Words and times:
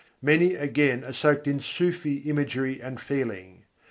Many, 0.19 0.55
again, 0.55 1.03
are 1.03 1.13
soaked 1.13 1.45
in 1.47 1.59
Sûfî 1.59 2.25
imagery 2.25 2.81
and 2.81 2.99
feeling. 2.99 3.65